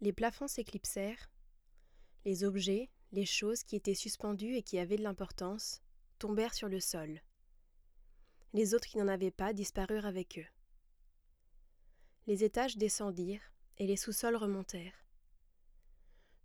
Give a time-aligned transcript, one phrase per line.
[0.00, 1.30] Les plafonds s'éclipsèrent,
[2.24, 5.82] les objets, les choses qui étaient suspendues et qui avaient de l'importance,
[6.18, 7.20] tombèrent sur le sol.
[8.54, 10.46] Les autres qui n'en avaient pas disparurent avec eux.
[12.26, 15.04] Les étages descendirent et les sous-sols remontèrent.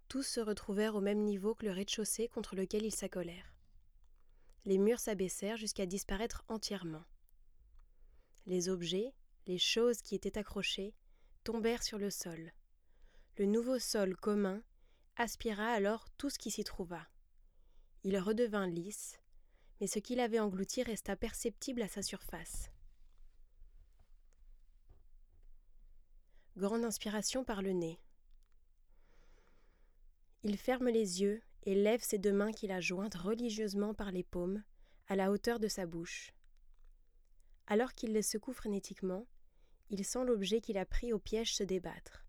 [0.10, 3.54] Tous se retrouvèrent au même niveau que le rez-de-chaussée contre lequel ils s'accolèrent.
[4.66, 7.04] Les murs s'abaissèrent jusqu'à disparaître entièrement.
[8.46, 9.14] Les objets,
[9.48, 10.94] les choses qui étaient accrochées,
[11.44, 12.52] tombèrent sur le sol.
[13.38, 14.64] Le nouveau sol commun
[15.18, 17.06] aspira alors tout ce qui s'y trouva.
[18.06, 19.20] Il redevint lisse,
[19.82, 22.72] mais ce qu'il avait englouti resta perceptible à sa surface.
[26.56, 28.00] Grande inspiration par le nez.
[30.44, 34.24] Il ferme les yeux et lève ses deux mains qu'il a jointes religieusement par les
[34.24, 34.64] paumes,
[35.08, 36.32] à la hauteur de sa bouche.
[37.68, 39.28] Alors qu'il les secoue frénétiquement,
[39.90, 42.25] il sent l'objet qu'il a pris au piège se débattre.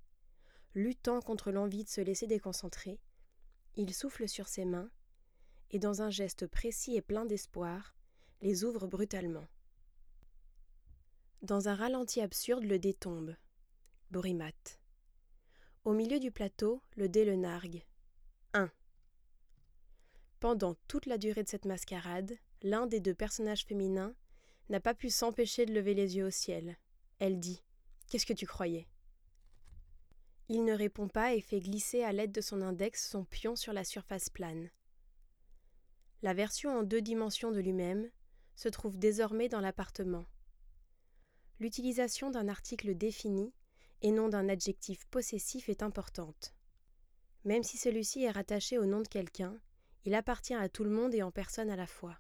[0.77, 3.01] Luttant contre l'envie de se laisser déconcentrer,
[3.77, 4.91] il souffle sur ses mains
[5.71, 7.97] et, dans un geste précis et plein d'espoir,
[8.43, 9.47] les ouvre brutalement.
[11.41, 13.35] Dans un ralenti absurde, le dé tombe.
[14.11, 14.53] Borimat.
[15.87, 17.83] Au milieu du plateau, le dé le nargue.
[18.53, 18.71] 1.
[20.41, 24.15] Pendant toute la durée de cette mascarade, l'un des deux personnages féminins
[24.69, 26.77] n'a pas pu s'empêcher de lever les yeux au ciel.
[27.19, 27.63] Elle dit
[28.09, 28.87] Qu'est-ce que tu croyais?
[30.48, 33.72] Il ne répond pas et fait glisser à l'aide de son index son pion sur
[33.72, 34.70] la surface plane.
[36.22, 38.11] La version en deux dimensions de lui-même
[38.55, 40.27] se trouve désormais dans l'appartement.
[41.58, 43.52] L'utilisation d'un article défini
[44.02, 46.55] et non d'un adjectif possessif est importante.
[47.44, 49.58] Même si celui-ci est rattaché au nom de quelqu'un,
[50.05, 52.19] il appartient à tout le monde et en personne à la fois.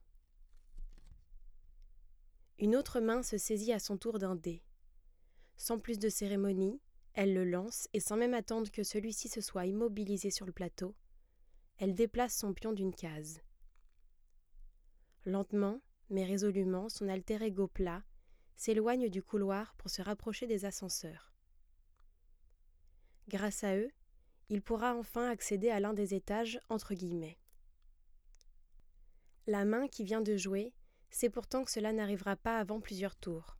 [2.58, 4.62] Une autre main se saisit à son tour d'un dé.
[5.56, 6.80] Sans plus de cérémonie,
[7.16, 10.94] elle le lance et sans même attendre que celui-ci se soit immobilisé sur le plateau,
[11.78, 13.40] elle déplace son pion d'une case.
[15.24, 18.04] Lentement, mais résolument, son alter ego plat
[18.54, 21.34] s'éloigne du couloir pour se rapprocher des ascenseurs.
[23.28, 23.90] Grâce à eux,
[24.50, 27.38] il pourra enfin accéder à l'un des étages entre guillemets.
[29.46, 30.74] La main qui vient de jouer
[31.08, 33.56] sait pourtant que cela n'arrivera pas avant plusieurs tours.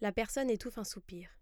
[0.00, 1.36] La personne étouffe un soupir.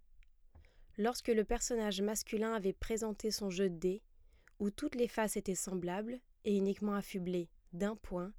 [0.96, 4.02] Lorsque le personnage masculin avait présenté son jeu de dés,
[4.60, 8.32] où toutes les faces étaient semblables et uniquement affublées d'un point,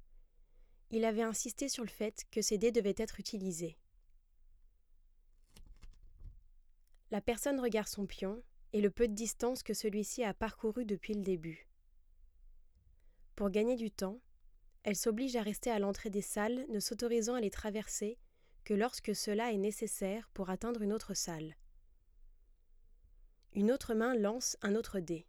[0.90, 3.76] il avait insisté sur le fait que ces dés devaient être utilisés.
[7.10, 8.42] La personne regarde son pion
[8.72, 11.68] et le peu de distance que celui-ci a parcouru depuis le début.
[13.34, 14.20] Pour gagner du temps,
[14.82, 18.18] elle s'oblige à rester à l'entrée des salles, ne s'autorisant à les traverser
[18.64, 21.54] que lorsque cela est nécessaire pour atteindre une autre salle.
[23.56, 25.26] Une autre main lance un autre dé.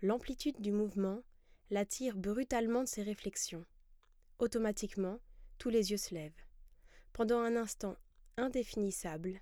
[0.00, 1.22] L'amplitude du mouvement
[1.70, 3.64] l'attire brutalement de ses réflexions.
[4.40, 5.20] Automatiquement,
[5.58, 6.42] tous les yeux se lèvent.
[7.12, 7.96] Pendant un instant
[8.36, 9.40] indéfinissable,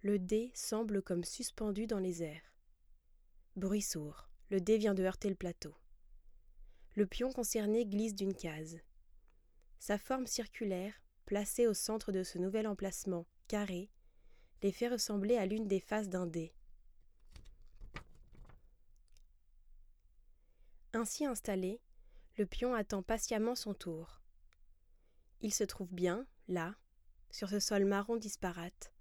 [0.00, 2.54] le dé semble comme suspendu dans les airs.
[3.56, 5.74] Bruit sourd, le dé vient de heurter le plateau.
[6.94, 8.78] Le pion concerné glisse d'une case.
[9.80, 10.94] Sa forme circulaire,
[11.26, 13.90] placée au centre de ce nouvel emplacement carré,
[14.64, 16.54] les fait ressembler à l'une des faces d'un dé.
[20.94, 21.82] Ainsi installé,
[22.38, 24.22] le pion attend patiemment son tour.
[25.42, 26.76] Il se trouve bien, là,
[27.30, 28.94] sur ce sol marron disparate,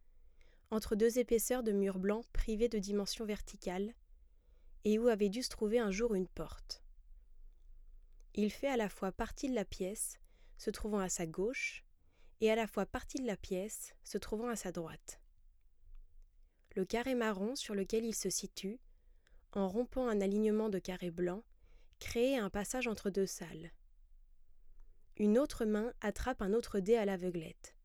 [0.70, 3.94] entre deux épaisseurs de murs blancs privés de dimension verticale,
[4.84, 6.84] et où avait dû se trouver un jour une porte.
[8.34, 10.20] Il fait à la fois partie de la pièce,
[10.58, 11.86] se trouvant à sa gauche,
[12.42, 15.23] et à la fois partie de la pièce, se trouvant à sa droite.
[16.76, 18.80] Le carré marron sur lequel il se situe,
[19.52, 21.44] en rompant un alignement de carrés blancs,
[22.00, 23.72] crée un passage entre deux salles.
[25.18, 27.76] Une autre main attrape un autre dé à l'aveuglette.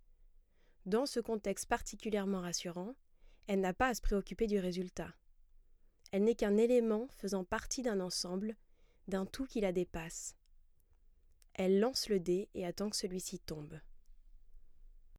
[0.86, 2.94] Dans ce contexte particulièrement rassurant,
[3.46, 5.14] elle n'a pas à se préoccuper du résultat.
[6.10, 8.56] Elle n'est qu'un élément faisant partie d'un ensemble,
[9.08, 10.36] d'un tout qui la dépasse.
[11.52, 13.78] Elle lance le dé et attend que celui-ci tombe.